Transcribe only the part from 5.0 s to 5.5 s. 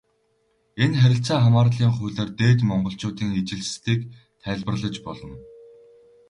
болно.